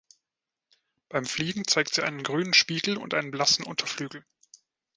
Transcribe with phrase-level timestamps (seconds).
[1.09, 4.25] Beim Fliegen zeigt sie einen grünen Spiegel und einen blassen Unterflügel.